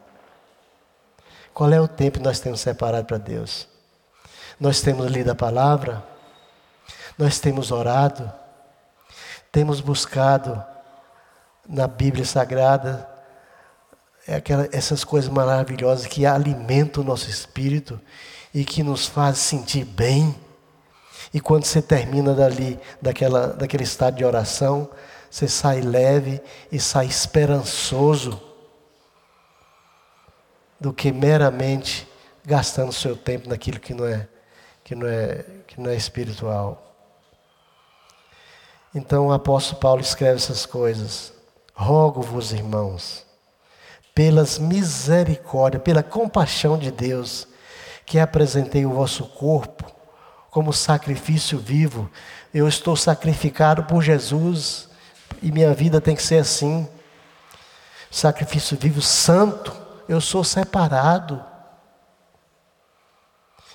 [1.54, 3.66] qual é o tempo que nós temos separado para Deus?
[4.60, 6.02] Nós temos lido a palavra,
[7.16, 8.30] nós temos orado,
[9.50, 10.62] temos buscado
[11.68, 13.08] na Bíblia Sagrada
[14.26, 18.00] é aquela, essas coisas maravilhosas que alimentam o nosso espírito
[18.52, 20.34] e que nos fazem sentir bem.
[21.32, 24.88] E quando você termina dali, daquela, daquele estado de oração,
[25.30, 26.40] você sai leve
[26.72, 28.40] e sai esperançoso
[30.80, 32.08] do que meramente
[32.44, 34.28] gastando seu tempo naquilo que não é
[34.84, 36.82] que não é que não é espiritual.
[38.94, 41.35] Então o apóstolo Paulo escreve essas coisas.
[41.78, 43.22] Rogo-vos, irmãos,
[44.14, 47.46] pelas misericórdias, pela compaixão de Deus,
[48.06, 49.84] que apresentei o vosso corpo
[50.50, 52.10] como sacrifício vivo.
[52.54, 54.88] Eu estou sacrificado por Jesus
[55.42, 56.88] e minha vida tem que ser assim.
[58.10, 59.70] Sacrifício vivo santo,
[60.08, 61.44] eu sou separado.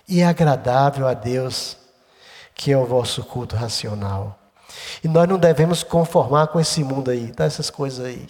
[0.07, 1.77] E é agradável a Deus,
[2.55, 4.40] que é o vosso culto racional.
[5.03, 7.45] E nós não devemos conformar com esse mundo aí, tá?
[7.45, 8.27] essas coisas aí.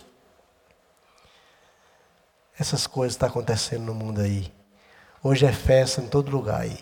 [2.60, 4.52] Essas coisas estão tá acontecendo no mundo aí.
[5.24, 6.78] Hoje é festa em todo lugar aí.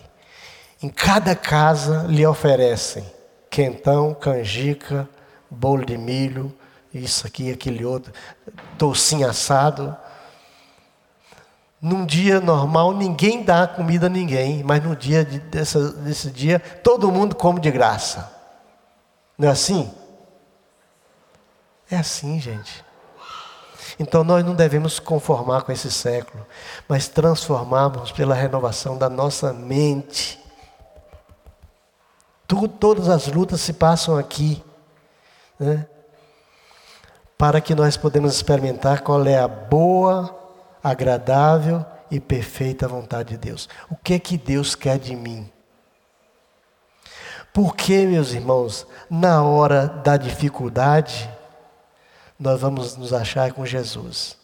[0.82, 3.04] Em cada casa lhe oferecem
[3.50, 5.08] quentão, canjica,
[5.50, 6.54] bolo de milho,
[6.92, 8.12] isso aqui, aquele outro,
[8.78, 9.96] docinho assado.
[11.80, 16.58] Num dia normal, ninguém dá comida a ninguém, mas no dia de, dessa, desse dia,
[16.58, 18.39] todo mundo come de graça.
[19.40, 19.90] Não é assim?
[21.90, 22.84] É assim, gente.
[23.98, 26.46] Então nós não devemos conformar com esse século,
[26.86, 30.38] mas transformarmos pela renovação da nossa mente.
[32.46, 34.62] Tu, todas as lutas se passam aqui
[35.58, 35.86] né?
[37.38, 40.38] para que nós podemos experimentar qual é a boa,
[40.84, 43.70] agradável e perfeita vontade de Deus.
[43.90, 45.50] O que é que Deus quer de mim?
[47.52, 51.28] Porque, meus irmãos, na hora da dificuldade,
[52.38, 54.36] nós vamos nos achar com Jesus.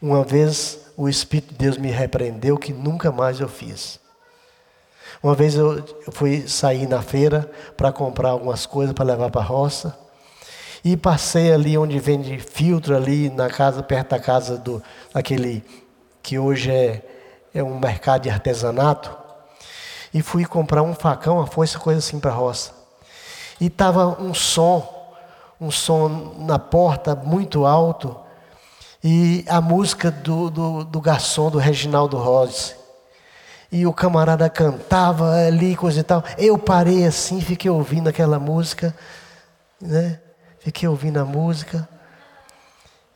[0.00, 4.00] Uma vez o Espírito de Deus me repreendeu que nunca mais eu fiz.
[5.22, 9.44] Uma vez eu, fui sair na feira para comprar algumas coisas para levar para a
[9.44, 9.96] roça.
[10.84, 14.82] E passei ali onde vende filtro, ali na casa, perto da casa do
[15.14, 15.64] aquele
[16.22, 17.02] que hoje é,
[17.54, 19.23] é um mercado de artesanato.
[20.14, 22.72] E fui comprar um facão, uma foice, coisa assim para a roça.
[23.60, 25.12] E estava um som,
[25.60, 28.16] um som na porta muito alto.
[29.02, 32.84] E a música do, do, do garçom, do Reginaldo Rose
[33.74, 36.22] e o camarada cantava ali, coisa e tal.
[36.38, 38.94] Eu parei assim, fiquei ouvindo aquela música,
[39.80, 40.20] né?
[40.60, 41.88] Fiquei ouvindo a música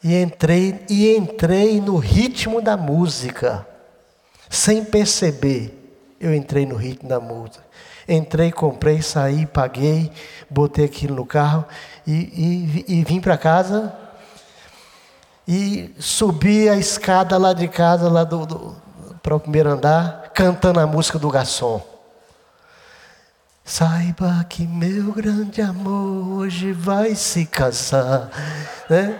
[0.02, 3.64] e entrei e entrei no ritmo da música,
[4.50, 5.77] sem perceber.
[6.20, 7.64] Eu entrei no ritmo da música.
[8.08, 10.10] Entrei, comprei, saí, paguei,
[10.48, 11.64] botei aquilo no carro
[12.06, 13.92] e, e, e vim para casa
[15.46, 18.88] e subi a escada lá de casa, lá do, do
[19.22, 21.82] para o primeiro andar, cantando a música do garçom.
[23.64, 28.30] Saiba que meu grande amor hoje vai se casar.
[28.88, 29.18] Né?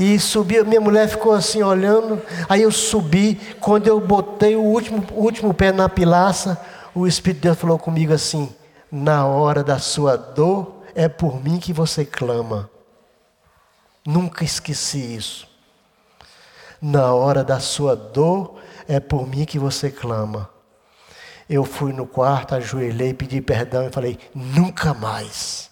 [0.00, 2.22] E subi, minha mulher ficou assim olhando.
[2.48, 3.34] Aí eu subi.
[3.60, 6.58] Quando eu botei o último, o último pé na pilaça,
[6.94, 8.50] o Espírito de Deus falou comigo assim:
[8.90, 12.70] Na hora da sua dor, é por mim que você clama.
[14.02, 15.46] Nunca esqueci isso.
[16.80, 18.54] Na hora da sua dor,
[18.88, 20.48] é por mim que você clama.
[21.46, 25.68] Eu fui no quarto, ajoelhei, pedi perdão e falei: nunca mais.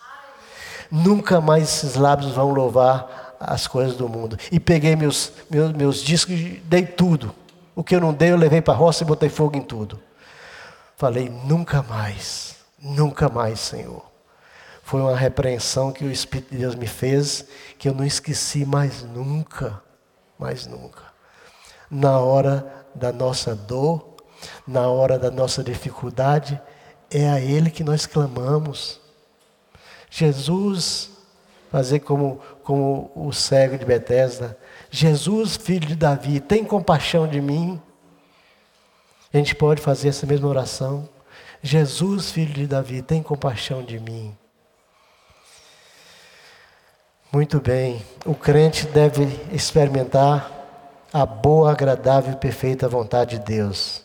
[0.90, 4.38] Nunca mais esses lábios vão louvar as coisas do mundo.
[4.50, 7.34] E peguei meus, meus, meus discos e dei tudo.
[7.74, 10.00] O que eu não dei, eu levei para a roça e botei fogo em tudo.
[10.96, 14.04] Falei: nunca mais, nunca mais, Senhor.
[14.82, 17.44] Foi uma repreensão que o Espírito de Deus me fez,
[17.78, 19.82] que eu não esqueci mais nunca,
[20.38, 21.02] mais nunca.
[21.90, 24.16] Na hora da nossa dor,
[24.66, 26.60] na hora da nossa dificuldade,
[27.10, 29.00] é a Ele que nós clamamos.
[30.10, 31.10] Jesus,
[31.70, 34.54] fazer como, como o cego de Betesda,
[34.90, 37.80] Jesus, filho de Davi, tem compaixão de mim.
[39.32, 41.08] A gente pode fazer essa mesma oração.
[41.62, 44.36] Jesus, filho de Davi, tem compaixão de mim.
[47.32, 50.52] Muito bem, o crente deve experimentar
[51.10, 54.04] a boa, agradável e perfeita vontade de Deus.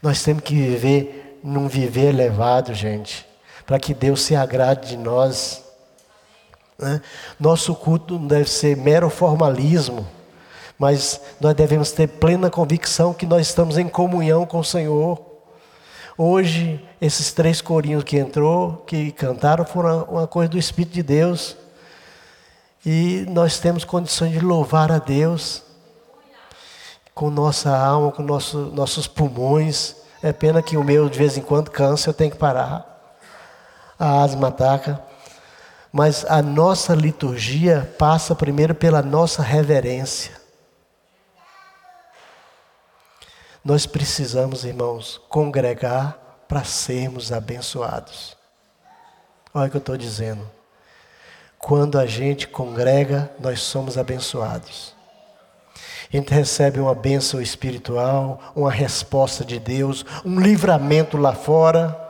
[0.00, 3.26] Nós temos que viver num viver elevado, gente,
[3.66, 5.68] para que Deus se agrade de nós.
[6.80, 7.02] Né?
[7.38, 10.06] Nosso culto não deve ser mero formalismo,
[10.78, 15.20] mas nós devemos ter plena convicção que nós estamos em comunhão com o Senhor.
[16.16, 21.56] Hoje, esses três corinhos que entrou, que cantaram, foram uma coisa do Espírito de Deus.
[22.84, 25.62] E nós temos condições de louvar a Deus
[27.14, 29.96] com nossa alma, com nosso, nossos pulmões.
[30.22, 33.14] É pena que o meu de vez em quando cansa, eu tenho que parar.
[33.98, 35.09] A asma ataca.
[35.92, 40.40] Mas a nossa liturgia passa primeiro pela nossa reverência.
[43.64, 48.36] Nós precisamos, irmãos, congregar para sermos abençoados.
[49.52, 50.48] Olha o que eu estou dizendo.
[51.58, 54.94] Quando a gente congrega, nós somos abençoados.
[56.12, 62.09] A gente recebe uma bênção espiritual, uma resposta de Deus, um livramento lá fora.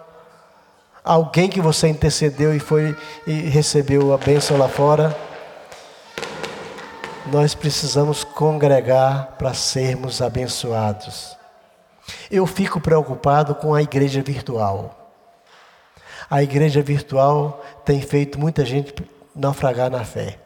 [1.02, 2.96] Alguém que você intercedeu e foi
[3.26, 5.16] e recebeu a bênção lá fora.
[7.32, 11.36] Nós precisamos congregar para sermos abençoados.
[12.30, 15.14] Eu fico preocupado com a igreja virtual.
[16.28, 18.94] A igreja virtual tem feito muita gente
[19.34, 20.38] naufragar na fé.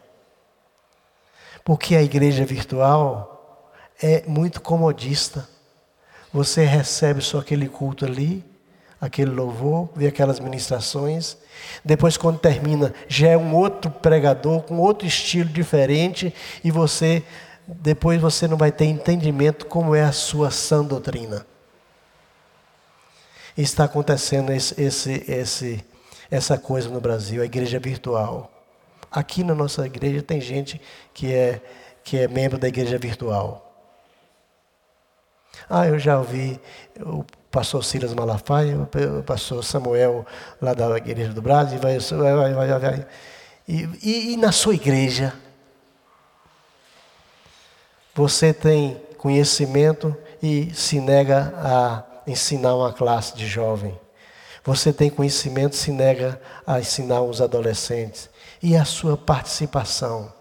[1.64, 5.48] Porque a igreja virtual é muito comodista.
[6.32, 8.44] Você recebe só aquele culto ali,
[9.00, 11.36] aquele louvor, vê aquelas ministrações.
[11.84, 17.22] Depois, quando termina, já é um outro pregador com outro estilo diferente e você
[17.66, 21.46] depois você não vai ter entendimento como é a sua sã doutrina.
[23.56, 25.84] Está acontecendo esse, esse, esse,
[26.30, 28.50] essa coisa no Brasil, a igreja virtual.
[29.10, 30.80] Aqui na nossa igreja tem gente
[31.12, 31.62] que é,
[32.02, 33.60] que é membro da igreja virtual.
[35.70, 36.60] Ah, eu já ouvi
[37.00, 37.24] o
[37.54, 40.26] pastor Silas Malafaia, o pastor Samuel,
[40.60, 43.06] lá da Igreja do Brasil, vai, vai, vai, vai.
[43.68, 45.32] E, e, e na sua igreja,
[48.12, 53.96] você tem conhecimento e se nega a ensinar uma classe de jovem.
[54.64, 58.28] Você tem conhecimento e se nega a ensinar os adolescentes.
[58.60, 60.32] E a sua participação.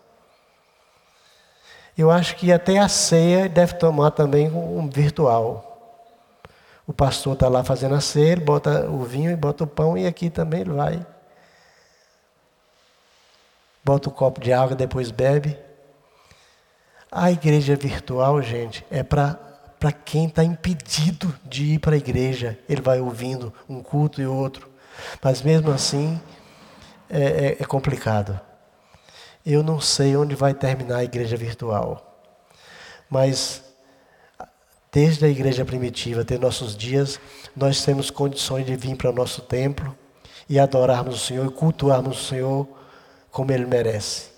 [1.95, 5.72] Eu acho que até a ceia deve tomar também um virtual.
[6.86, 10.05] O pastor está lá fazendo a ceia, bota o vinho e bota o pão, e
[10.05, 11.05] aqui também ele vai.
[13.84, 15.57] Bota o um copo de água, depois bebe.
[17.11, 19.39] A igreja virtual, gente, é para
[19.84, 22.57] para quem está impedido de ir para a igreja.
[22.69, 24.69] Ele vai ouvindo um culto e outro.
[25.21, 26.21] Mas mesmo assim,
[27.09, 28.39] é, é, é complicado.
[29.45, 32.17] Eu não sei onde vai terminar a igreja virtual.
[33.09, 33.61] Mas
[34.93, 37.19] desde a igreja primitiva até nossos dias,
[37.55, 39.97] nós temos condições de vir para o nosso templo
[40.47, 42.67] e adorarmos o Senhor e cultuarmos o Senhor
[43.31, 44.29] como Ele merece.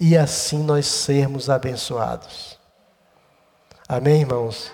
[0.00, 2.58] E assim nós sermos abençoados.
[3.88, 4.72] Amém, irmãos?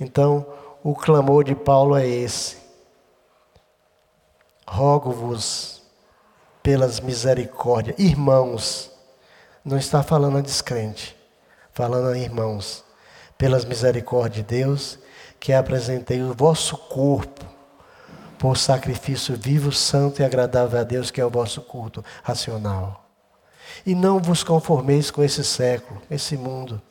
[0.00, 0.44] Então,
[0.82, 2.56] o clamor de Paulo é esse:
[4.66, 5.82] rogo-vos
[6.64, 8.90] pelas misericórdias, irmãos,
[9.64, 11.16] não está falando a descrente,
[11.72, 12.84] falando a irmãos,
[13.40, 14.98] pelas misericórdias de Deus,
[15.40, 17.42] que apresentei o vosso corpo
[18.38, 23.08] por sacrifício vivo, santo e agradável a Deus, que é o vosso culto racional.
[23.86, 26.82] E não vos conformeis com esse século, esse mundo,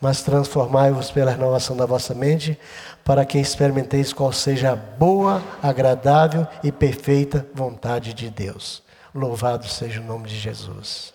[0.00, 2.58] mas transformai-vos pela renovação da vossa mente,
[3.04, 8.82] para que experimenteis qual seja a boa, agradável e perfeita vontade de Deus.
[9.14, 11.14] Louvado seja o nome de Jesus.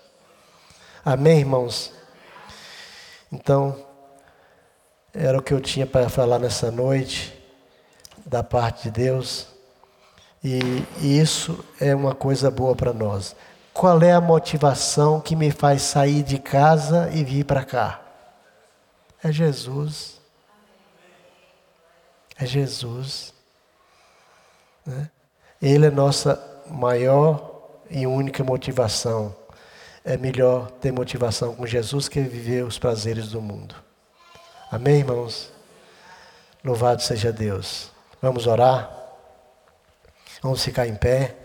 [1.03, 1.91] Amém, irmãos?
[3.30, 3.90] Então,
[5.14, 7.38] era o que eu tinha para falar nessa noite,
[8.26, 9.47] da parte de Deus,
[10.43, 10.59] e
[10.99, 13.36] isso é uma coisa boa para nós.
[13.74, 18.01] Qual é a motivação que me faz sair de casa e vir para cá?
[19.24, 20.20] É Jesus.
[22.38, 23.34] É Jesus.
[24.86, 25.09] Né?
[25.62, 29.36] Ele é nossa maior e única motivação.
[30.03, 33.76] É melhor ter motivação com Jesus que viver os prazeres do mundo.
[34.72, 35.51] Amém, irmãos?
[36.63, 37.91] Louvado seja Deus.
[38.22, 38.89] Vamos orar?
[40.41, 41.36] Vamos ficar em pé.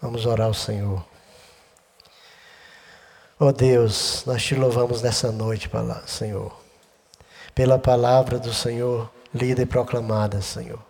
[0.00, 1.04] Vamos orar ao Senhor.
[3.38, 5.68] Ó oh Deus, nós te louvamos nessa noite,
[6.06, 6.58] Senhor,
[7.54, 10.82] pela palavra do Senhor lida e proclamada, Senhor,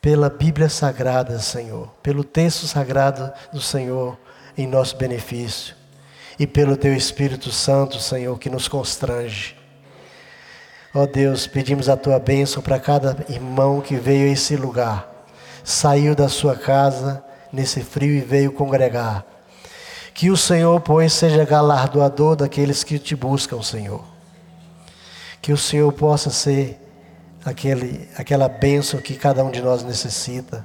[0.00, 4.18] pela Bíblia Sagrada, Senhor, pelo texto sagrado do Senhor
[4.58, 5.81] em nosso benefício
[6.38, 9.56] e pelo Teu Espírito Santo, Senhor, que nos constrange.
[10.94, 15.26] Ó oh Deus, pedimos a Tua bênção para cada irmão que veio a esse lugar,
[15.64, 19.24] saiu da sua casa nesse frio e veio congregar
[20.14, 24.04] que o Senhor, pois, seja galardoador daqueles que te buscam, Senhor.
[25.40, 26.78] Que o Senhor possa ser
[27.44, 30.64] aquele, aquela bênção que cada um de nós necessita.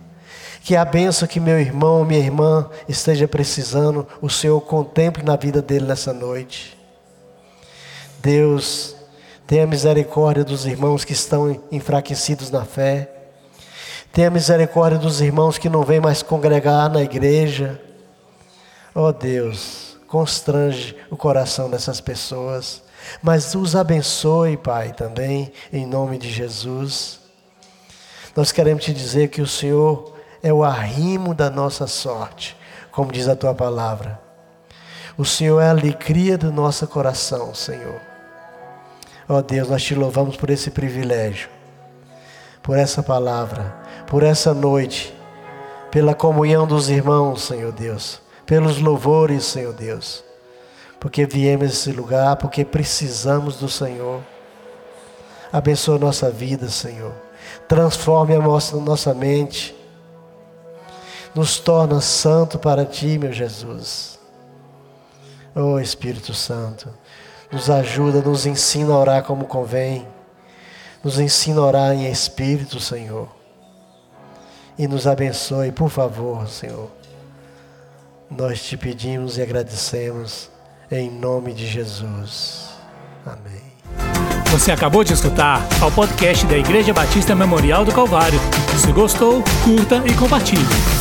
[0.63, 5.61] Que a bênção que meu irmão, minha irmã esteja precisando, o Senhor contemple na vida
[5.61, 6.77] dele nessa noite.
[8.19, 8.95] Deus,
[9.45, 13.09] tenha misericórdia dos irmãos que estão enfraquecidos na fé.
[14.11, 17.79] Tenha misericórdia dos irmãos que não vêm mais congregar na igreja
[18.97, 22.81] Ó oh Deus, constrange o coração dessas pessoas,
[23.21, 27.19] mas os abençoe, Pai, também, em nome de Jesus.
[28.35, 32.57] Nós queremos te dizer que o Senhor é o arrimo da nossa sorte,
[32.91, 34.19] como diz a tua palavra.
[35.17, 37.99] O Senhor é a alegria do nosso coração, Senhor.
[39.27, 41.49] Ó oh Deus, nós te louvamos por esse privilégio,
[42.61, 43.75] por essa palavra,
[44.05, 45.13] por essa noite,
[45.91, 50.23] pela comunhão dos irmãos, Senhor Deus pelos louvores, Senhor Deus,
[51.01, 54.21] porque viemos a esse lugar, porque precisamos do Senhor.
[55.51, 57.13] Abençoa nossa vida, Senhor.
[57.67, 59.75] Transforme a nossa mente.
[61.37, 64.17] Nos torna santo para Ti, meu Jesus.
[65.53, 66.89] Oh Espírito Santo,
[67.51, 70.07] nos ajuda, nos ensina a orar como convém.
[71.03, 73.29] Nos ensina a orar em Espírito, Senhor.
[74.79, 76.89] E nos abençoe, por favor, Senhor.
[78.31, 80.49] Nós te pedimos e agradecemos
[80.89, 82.69] em nome de Jesus.
[83.23, 83.61] Amém.
[84.49, 88.39] Você acabou de escutar o podcast da Igreja Batista Memorial do Calvário.
[88.83, 90.96] Se gostou, curta e compartilhe.